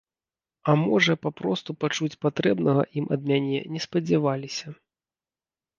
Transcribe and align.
А 0.71 0.73
можа, 0.85 1.13
папросту 1.25 1.77
пачуць 1.85 2.19
патрэбнага 2.27 2.89
ім 3.01 3.05
ад 3.19 3.31
мяне 3.35 3.59
не 3.77 3.81
спадзяваліся. 3.87 4.67